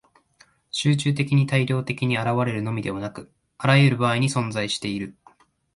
[0.71, 5.15] 集中的に大量的に現れるのみでなく、あらゆる場合に存在している。